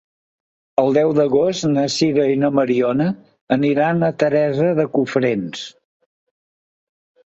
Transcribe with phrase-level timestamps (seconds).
[0.83, 3.07] El deu d'agost na Sira i na Mariona
[3.57, 5.63] aniran a Teresa de Cofrents.